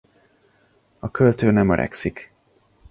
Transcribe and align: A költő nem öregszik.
A 0.99 1.11
költő 1.11 1.51
nem 1.51 1.71
öregszik. 1.71 2.33